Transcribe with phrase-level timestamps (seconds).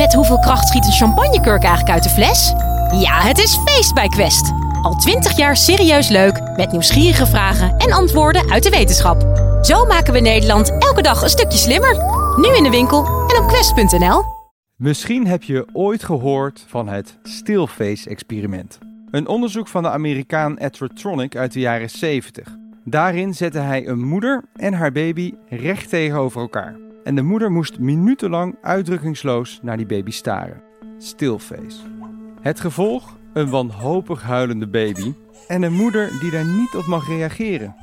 [0.00, 2.52] Met hoeveel kracht schiet een champagnekurk eigenlijk uit de fles?
[3.00, 4.52] Ja, het is feest bij Quest.
[4.82, 9.22] Al twintig jaar serieus leuk, met nieuwsgierige vragen en antwoorden uit de wetenschap.
[9.62, 11.96] Zo maken we Nederland elke dag een stukje slimmer.
[12.36, 14.22] Nu in de winkel en op quest.nl.
[14.76, 18.78] Misschien heb je ooit gehoord van het Stillface-experiment.
[19.10, 20.58] Een onderzoek van de Amerikaan
[20.94, 22.56] Tronick uit de jaren 70.
[22.84, 26.89] Daarin zette hij een moeder en haar baby recht tegenover elkaar.
[27.10, 30.62] En de moeder moest minutenlang uitdrukkingsloos naar die baby staren.
[30.98, 31.78] Stillface.
[32.40, 33.18] Het gevolg?
[33.32, 35.12] Een wanhopig huilende baby
[35.48, 37.74] en een moeder die daar niet op mag reageren.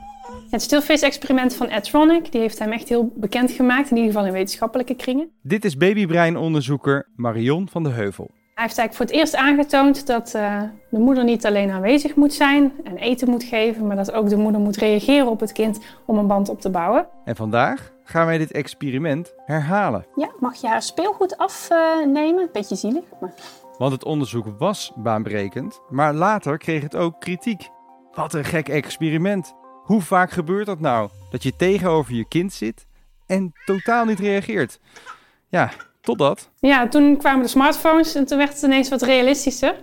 [0.49, 4.27] Het stillface-experiment van Ed Tronick, die heeft hem echt heel bekend gemaakt, in ieder geval
[4.27, 5.29] in wetenschappelijke kringen.
[5.41, 8.31] Dit is babybreinonderzoeker Marion van de Heuvel.
[8.57, 12.33] Hij heeft eigenlijk voor het eerst aangetoond dat uh, de moeder niet alleen aanwezig moet
[12.33, 15.79] zijn en eten moet geven, maar dat ook de moeder moet reageren op het kind
[16.05, 17.07] om een band op te bouwen.
[17.23, 20.05] En vandaag gaan wij dit experiment herhalen.
[20.15, 22.49] Ja, mag je haar speelgoed afnemen?
[22.51, 23.03] Beetje zielig.
[23.21, 23.33] Maar...
[23.77, 27.69] Want het onderzoek was baanbrekend, maar later kreeg het ook kritiek.
[28.11, 29.55] Wat een gek experiment.
[29.83, 31.09] Hoe vaak gebeurt dat nou?
[31.29, 32.85] Dat je tegenover je kind zit
[33.25, 34.79] en totaal niet reageert.
[35.49, 35.71] Ja,
[36.07, 36.49] totdat.
[36.59, 39.75] Ja, toen kwamen de smartphones en toen werd het ineens wat realistischer.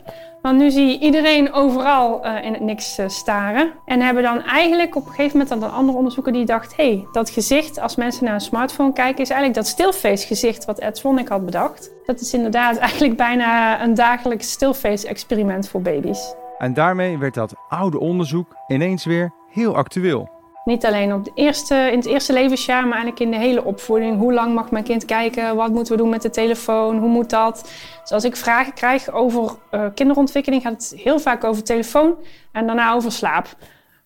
[0.42, 3.72] Want nu zie je iedereen overal uh, in het niks uh, staren.
[3.84, 6.77] En hebben dan eigenlijk op een gegeven moment dan een andere onderzoeker die dacht...
[6.77, 9.22] hé, hey, dat gezicht, als mensen naar een smartphone kijken...
[9.22, 11.91] is eigenlijk dat stillface gezicht wat Ed Swonnick had bedacht.
[12.06, 16.34] Dat is inderdaad eigenlijk bijna een dagelijks stillface experiment voor baby's.
[16.58, 20.33] En daarmee werd dat oude onderzoek ineens weer heel actueel.
[20.64, 24.18] Niet alleen op de eerste, in het eerste levensjaar, maar eigenlijk in de hele opvoeding.
[24.18, 25.56] Hoe lang mag mijn kind kijken?
[25.56, 26.98] Wat moeten we doen met de telefoon?
[26.98, 27.70] Hoe moet dat?
[28.00, 32.14] Dus als ik vragen krijg over uh, kinderontwikkeling, gaat het heel vaak over telefoon
[32.52, 33.46] en daarna over slaap.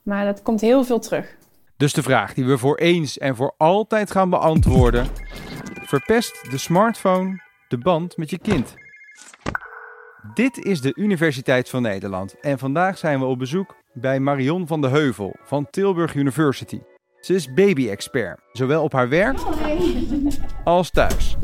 [0.03, 1.37] Maar dat komt heel veel terug.
[1.77, 5.07] Dus de vraag die we voor eens en voor altijd gaan beantwoorden:
[5.83, 8.75] verpest de smartphone de band met je kind?
[10.35, 14.81] Dit is de Universiteit van Nederland en vandaag zijn we op bezoek bij Marion van
[14.81, 16.81] de Heuvel van Tilburg University.
[17.21, 19.39] Ze is baby-expert, zowel op haar werk
[20.65, 21.37] als thuis.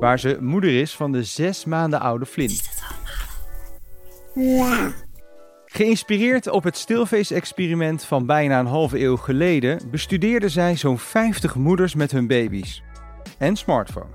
[0.00, 2.54] Waar ze moeder is van de zes maanden oude Flynn.
[5.66, 11.94] Geïnspireerd op het Stillface-experiment van bijna een halve eeuw geleden, bestudeerde zij zo'n 50 moeders
[11.94, 12.82] met hun baby's.
[13.38, 14.10] En smartphone.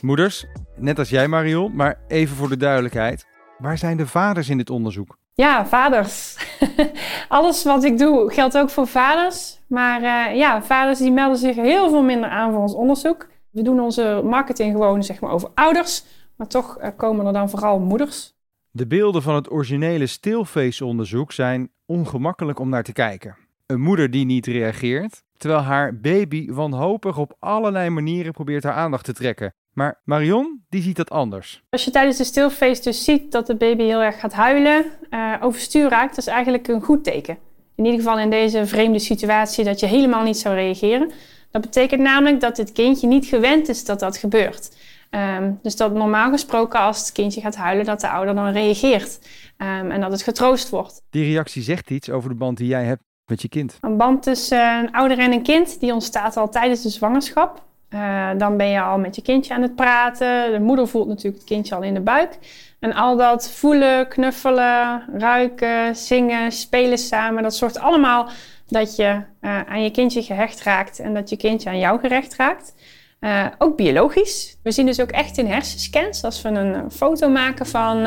[0.00, 0.46] Moeders,
[0.76, 3.26] net als jij Marion, maar even voor de duidelijkheid.
[3.58, 5.18] Waar zijn de vaders in dit onderzoek?
[5.34, 6.36] Ja, vaders.
[7.28, 9.60] Alles wat ik doe geldt ook voor vaders.
[9.66, 13.28] Maar uh, ja, vaders die melden zich heel veel minder aan voor ons onderzoek.
[13.50, 16.04] We doen onze marketing gewoon zeg maar, over ouders.
[16.36, 18.34] Maar toch uh, komen er dan vooral moeders.
[18.70, 23.36] De beelden van het originele Stillface-onderzoek zijn ongemakkelijk om naar te kijken.
[23.66, 29.04] Een moeder die niet reageert, terwijl haar baby wanhopig op allerlei manieren probeert haar aandacht
[29.04, 29.54] te trekken.
[29.72, 31.62] Maar Marion, die ziet dat anders.
[31.70, 35.34] Als je tijdens de stilfeest dus ziet dat de baby heel erg gaat huilen, uh,
[35.40, 37.38] overstuur raakt, dat is eigenlijk een goed teken.
[37.74, 41.10] In ieder geval in deze vreemde situatie dat je helemaal niet zou reageren.
[41.50, 44.76] Dat betekent namelijk dat het kindje niet gewend is dat dat gebeurt.
[45.10, 49.18] Um, dus dat normaal gesproken als het kindje gaat huilen, dat de ouder dan reageert.
[49.58, 51.02] Um, en dat het getroost wordt.
[51.10, 53.78] Die reactie zegt iets over de band die jij hebt met je kind.
[53.80, 57.62] Een band tussen een ouder en een kind, die ontstaat al tijdens de zwangerschap.
[57.94, 60.52] Uh, dan ben je al met je kindje aan het praten.
[60.52, 62.38] De moeder voelt natuurlijk het kindje al in de buik.
[62.80, 68.28] En al dat voelen, knuffelen, ruiken, zingen, spelen samen, dat zorgt allemaal
[68.66, 72.36] dat je uh, aan je kindje gehecht raakt en dat je kindje aan jou gerecht
[72.36, 72.74] raakt.
[73.20, 74.58] Uh, ook biologisch.
[74.62, 78.02] We zien dus ook echt in hersenscans, als we een foto maken van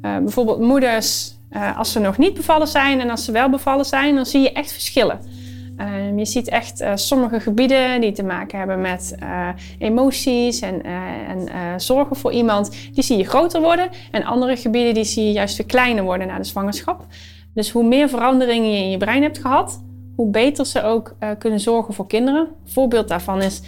[0.00, 1.34] bijvoorbeeld moeders
[1.76, 4.52] als ze nog niet bevallen zijn en als ze wel bevallen zijn, dan zie je
[4.52, 5.39] echt verschillen.
[5.80, 9.48] Um, je ziet echt uh, sommige gebieden die te maken hebben met uh,
[9.78, 13.88] emoties en, uh, en zorgen voor iemand, die zie je groter worden.
[14.10, 17.06] En andere gebieden die zie je juist weer kleiner worden na de zwangerschap.
[17.54, 19.82] Dus hoe meer veranderingen je in je brein hebt gehad,
[20.16, 22.40] hoe beter ze ook kunnen zorgen voor kinderen.
[22.40, 23.62] Een voorbeeld daarvan is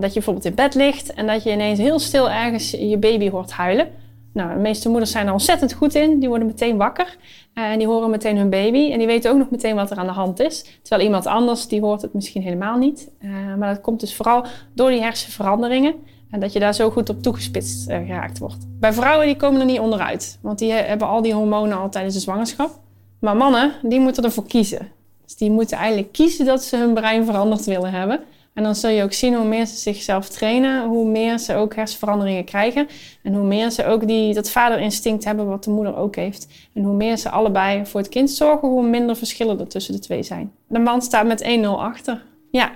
[0.00, 3.30] dat je bijvoorbeeld in bed ligt en dat je ineens heel stil ergens je baby
[3.30, 3.88] hoort huilen.
[4.32, 6.18] Nou, de meeste moeders zijn er ontzettend goed in.
[6.18, 7.16] Die worden meteen wakker
[7.54, 8.92] en die horen meteen hun baby.
[8.92, 10.78] En die weten ook nog meteen wat er aan de hand is.
[10.82, 13.10] Terwijl iemand anders, die hoort het misschien helemaal niet.
[13.20, 14.44] Uh, maar dat komt dus vooral
[14.74, 15.94] door die hersenveranderingen.
[16.30, 18.66] En dat je daar zo goed op toegespitst uh, geraakt wordt.
[18.80, 20.38] Bij vrouwen die komen er niet onderuit.
[20.42, 22.78] Want die hebben al die hormonen al tijdens de zwangerschap.
[23.18, 24.88] Maar mannen, die moeten ervoor kiezen.
[25.24, 28.20] Dus die moeten eigenlijk kiezen dat ze hun brein veranderd willen hebben.
[28.54, 31.74] En dan zul je ook zien hoe meer ze zichzelf trainen, hoe meer ze ook
[31.74, 32.88] hersenveranderingen krijgen.
[33.22, 36.48] En hoe meer ze ook die, dat vaderinstinct hebben, wat de moeder ook heeft.
[36.74, 40.00] En hoe meer ze allebei voor het kind zorgen, hoe minder verschillen er tussen de
[40.00, 40.52] twee zijn.
[40.68, 42.22] De man staat met 1-0 achter.
[42.50, 42.70] Ja,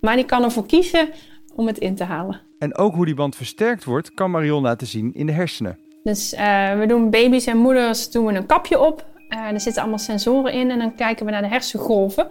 [0.00, 1.08] maar die kan ervoor kiezen
[1.54, 2.40] om het in te halen.
[2.58, 5.78] En ook hoe die band versterkt wordt, kan Marion laten zien in de hersenen.
[6.02, 9.06] Dus uh, we doen baby's en moeders doen we een kapje op.
[9.28, 12.28] Uh, er zitten allemaal sensoren in en dan kijken we naar de hersengolven.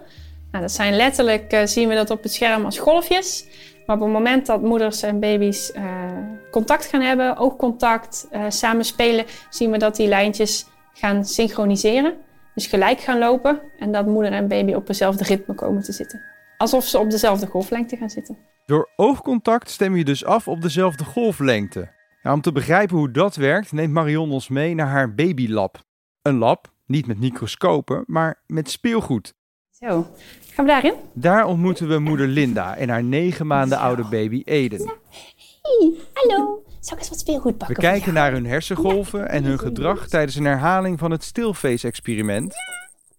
[0.55, 3.47] Nou, dat zijn letterlijk, uh, zien we dat op het scherm als golfjes.
[3.85, 5.71] Maar op het moment dat moeders en baby's
[6.51, 12.13] contact gaan hebben, oogcontact, samen spelen, zien we dat die lijntjes gaan synchroniseren.
[12.53, 16.21] Dus gelijk gaan lopen en dat moeder en baby op dezelfde ritme komen te zitten.
[16.57, 18.37] Alsof ze op dezelfde golflengte gaan zitten.
[18.65, 21.91] Door oogcontact stem je dus af op dezelfde golflengte.
[22.23, 25.77] om te begrijpen hoe dat werkt, neemt Marion ons mee naar haar babylab.
[26.21, 29.33] Een lab, niet met microscopen, maar met speelgoed.
[29.89, 30.07] Zo,
[30.53, 30.93] gaan we daarin?
[31.13, 34.93] Daar ontmoeten we moeder Linda en haar negen maanden oude baby Eden.
[35.61, 36.63] Hey, hallo.
[36.79, 37.75] Zal ik eens wat speelgoed pakken?
[37.75, 42.53] We kijken naar hun hersengolven en hun gedrag tijdens een herhaling van het stilface-experiment.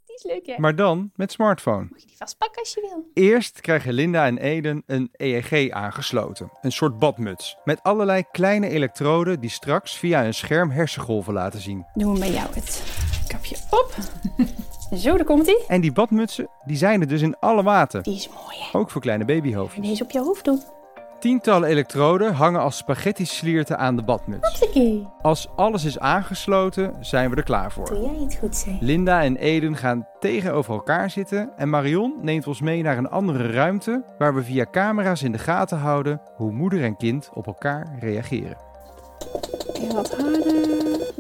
[0.07, 0.55] Die is leuk, hè?
[0.57, 1.87] Maar dan met smartphone.
[1.91, 3.25] Mag je die vastpakken als je wil?
[3.25, 6.51] Eerst krijgen Linda en Eden een EEG aangesloten.
[6.61, 7.57] Een soort badmuts.
[7.65, 11.87] Met allerlei kleine elektroden die straks via een scherm hersengolven laten zien.
[11.95, 12.83] Doen we bij jou het
[13.29, 13.95] kapje op.
[14.95, 15.65] Zo, daar komt hij.
[15.69, 18.03] En die badmutsen, die zijn er dus in alle maten.
[18.03, 18.79] Die is mooi, hè?
[18.79, 19.85] Ook voor kleine babyhoofdjes.
[19.85, 20.63] En deze op je hoofd doen.
[21.19, 24.59] Tientallen elektroden hangen als spaghetti-slierten aan de badmuts.
[24.61, 25.07] Hoppakee.
[25.23, 27.87] Als alles is aangesloten, zijn we er klaar voor.
[27.87, 28.75] Doe jij het goed, zeg.
[28.81, 33.51] Linda en Eden gaan tegenover elkaar zitten en Marion neemt ons mee naar een andere
[33.51, 37.97] ruimte waar we via camera's in de gaten houden hoe moeder en kind op elkaar
[38.01, 38.57] reageren.
[39.75, 40.66] Even wat harder.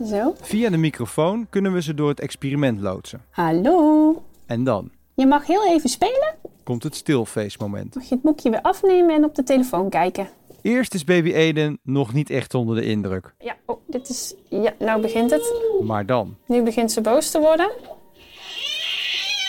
[0.05, 0.35] Zo.
[0.41, 3.23] Via de microfoon kunnen we ze door het experiment loodsen.
[3.31, 4.23] Hallo.
[4.47, 6.35] En dan Je mag heel even spelen.
[6.65, 7.95] komt het stilface moment.
[7.95, 10.29] Mag je het boekje weer afnemen en op de telefoon kijken.
[10.63, 14.35] Eerst is baby Eden nog niet echt onder de indruk, Ja, oh, dit is...
[14.49, 15.55] Ja, nou begint het.
[15.83, 16.37] maar dan.
[16.47, 17.71] Nu begint ze boos te worden.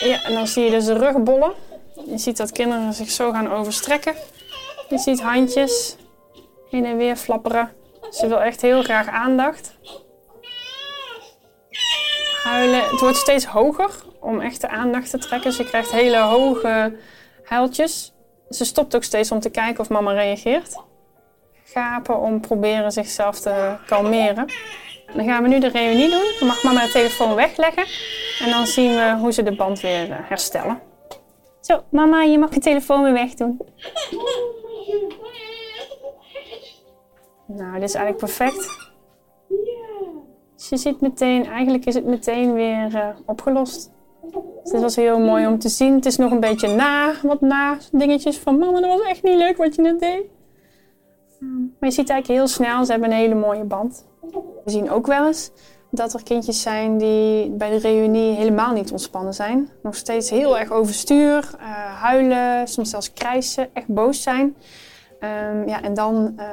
[0.04, 1.52] Ja, en dan zie je dus de rug bollen.
[2.06, 4.14] Je ziet dat kinderen zich zo gaan overstrekken.
[4.88, 5.96] Je ziet handjes
[6.70, 7.72] heen en weer flapperen.
[8.10, 9.76] Ze wil echt heel graag aandacht.
[12.42, 12.82] Huilen.
[12.90, 13.90] Het wordt steeds hoger
[14.20, 15.52] om echt de aandacht te trekken.
[15.52, 16.96] Ze krijgt hele hoge
[17.44, 18.12] huiltjes.
[18.50, 20.76] Ze stopt ook steeds om te kijken of mama reageert.
[21.64, 24.52] Gapen om proberen zichzelf te kalmeren.
[25.14, 26.34] Dan gaan we nu de reunie doen.
[26.38, 27.86] Dan mag mama de telefoon wegleggen.
[28.40, 30.80] En dan zien we hoe ze de band weer eh, herstellen.
[31.60, 33.60] Zo, mama, je mag de telefoon weer wegdoen.
[37.46, 38.87] Nou, dit is eigenlijk perfect.
[40.58, 43.90] Dus je ziet meteen, eigenlijk is het meteen weer eh, opgelost.
[44.62, 45.94] Dus dit was heel mooi om te zien.
[45.94, 49.36] Het is nog een beetje na, wat na dingetjes van mama, dat was echt niet
[49.36, 50.22] leuk wat je net deed.
[51.40, 54.06] Maar je ziet eigenlijk heel snel, ze hebben een hele mooie band.
[54.64, 55.50] We zien ook wel eens
[55.90, 59.68] dat er kindjes zijn die bij de reunie helemaal niet ontspannen zijn.
[59.82, 61.66] Nog steeds heel erg overstuur, eh,
[62.02, 64.56] huilen, soms zelfs krijsen, echt boos zijn.
[65.20, 66.46] Ehm, ja, en dan, eh,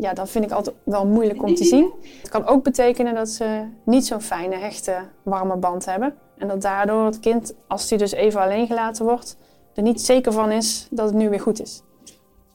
[0.00, 1.92] ja, dat vind ik altijd wel moeilijk om te zien.
[2.20, 6.14] Het kan ook betekenen dat ze niet zo'n fijne, hechte, warme band hebben.
[6.38, 9.36] En dat daardoor het kind, als die dus even alleen gelaten wordt,
[9.74, 11.82] er niet zeker van is dat het nu weer goed is.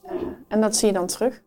[0.03, 0.11] Eh,
[0.47, 1.41] en dat zie je dan terug.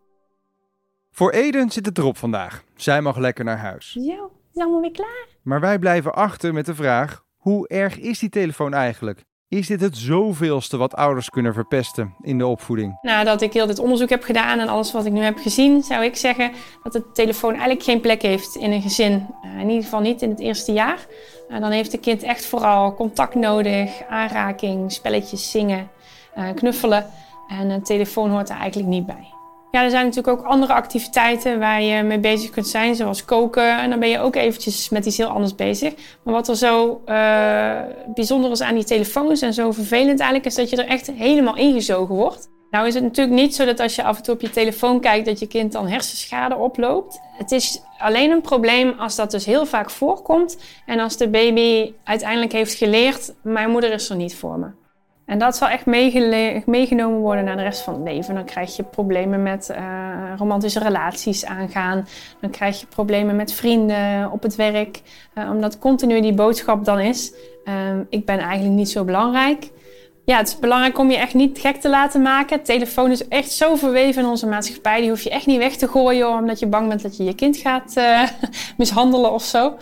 [1.11, 2.63] Voor Eden zit het erop vandaag.
[2.75, 3.91] Zij mag lekker naar huis.
[3.91, 5.27] Zo, is allemaal weer klaar?
[5.41, 9.23] Maar wij blijven achter met de vraag: hoe erg is die telefoon eigenlijk?
[9.53, 12.97] Is dit het zoveelste wat ouders kunnen verpesten in de opvoeding?
[13.01, 16.03] Nadat ik heel dit onderzoek heb gedaan en alles wat ik nu heb gezien, zou
[16.03, 16.51] ik zeggen
[16.83, 19.27] dat de telefoon eigenlijk geen plek heeft in een gezin.
[19.41, 21.05] Eh, in ieder geval niet in het eerste jaar.
[21.49, 25.89] Eh, dan heeft het kind echt vooral contact nodig, aanraking, spelletjes, zingen,
[26.33, 27.05] eh, knuffelen.
[27.47, 29.32] En een telefoon hoort er eigenlijk niet bij.
[29.75, 33.79] Ja, er zijn natuurlijk ook andere activiteiten waar je mee bezig kunt zijn, zoals koken.
[33.79, 35.93] En dan ben je ook eventjes met iets heel anders bezig.
[36.23, 37.79] Maar wat er zo uh,
[38.13, 41.55] bijzonder is aan die telefoons en zo vervelend eigenlijk, is dat je er echt helemaal
[41.55, 42.49] ingezogen wordt.
[42.69, 44.99] Nou is het natuurlijk niet zo dat als je af en toe op je telefoon
[44.99, 47.19] kijkt, dat je kind dan hersenschade oploopt.
[47.37, 51.93] Het is alleen een probleem als dat dus heel vaak voorkomt en als de baby
[52.03, 54.82] uiteindelijk heeft geleerd, mijn moeder is er niet voor me.
[55.33, 55.85] En dat zal echt
[56.65, 58.35] meegenomen worden naar de rest van het leven.
[58.35, 59.77] Dan krijg je problemen met uh,
[60.37, 62.07] romantische relaties aangaan.
[62.41, 65.01] Dan krijg je problemen met vrienden op het werk.
[65.35, 67.33] Uh, omdat continu die boodschap dan is:
[67.65, 67.73] uh,
[68.09, 69.71] ik ben eigenlijk niet zo belangrijk.
[70.25, 72.63] Ja, het is belangrijk om je echt niet gek te laten maken.
[72.63, 75.01] telefoon is echt zo verweven in onze maatschappij.
[75.01, 77.35] Die hoef je echt niet weg te gooien omdat je bang bent dat je je
[77.35, 78.21] kind gaat eh,
[78.77, 79.77] mishandelen of zo.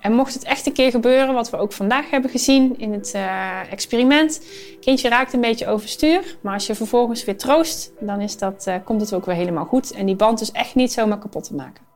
[0.00, 3.12] En mocht het echt een keer gebeuren, wat we ook vandaag hebben gezien in het
[3.16, 4.42] uh, experiment.
[4.80, 8.74] Kindje raakt een beetje overstuur, maar als je vervolgens weer troost, dan is dat, uh,
[8.84, 9.92] komt het ook weer helemaal goed.
[9.92, 11.86] En die band is echt niet zomaar kapot te maken.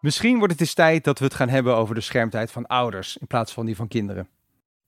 [0.00, 3.16] Misschien wordt het eens tijd dat we het gaan hebben over de schermtijd van ouders
[3.16, 4.28] in plaats van die van kinderen.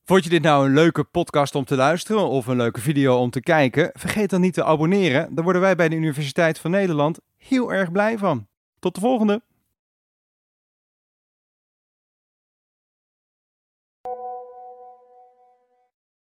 [0.05, 3.29] Vond je dit nou een leuke podcast om te luisteren of een leuke video om
[3.29, 3.89] te kijken?
[3.93, 5.35] Vergeet dan niet te abonneren.
[5.35, 8.47] Daar worden wij bij de Universiteit van Nederland heel erg blij van.
[8.79, 9.41] Tot de volgende!